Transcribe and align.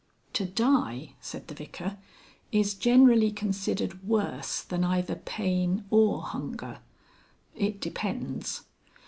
"To 0.33 0.45
Die," 0.45 1.13
said 1.21 1.47
the 1.47 1.53
Vicar, 1.53 1.99
"is 2.51 2.73
generally 2.73 3.29
considered 3.31 4.01
worse 4.03 4.63
than 4.63 4.83
either 4.83 5.13
pain 5.13 5.85
or 5.91 6.23
hunger.... 6.23 6.79
It 7.53 7.79
depends." 7.79 8.63